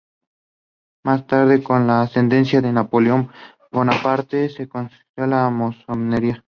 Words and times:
Más 1.05 1.27
tarde, 1.27 1.61
con 1.61 1.85
la 1.85 2.01
ascensión 2.01 2.63
de 2.63 2.73
Napoleón 2.73 3.29
Bonaparte, 3.71 4.49
se 4.49 4.67
concentró 4.67 5.25
en 5.25 5.29
la 5.29 5.47
Masonería. 5.51 6.39